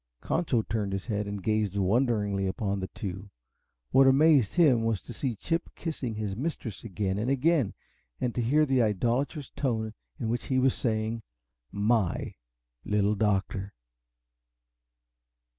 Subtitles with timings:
[0.19, 3.29] Concho turned his head and gazed wonderingly upon the two.
[3.91, 7.75] What amazed him was to see Chip kissing his mistress again and again,
[8.19, 11.21] and to hear the idolatrous tone in which he was saying
[11.71, 12.33] "MY
[12.83, 13.75] Little Doctor!"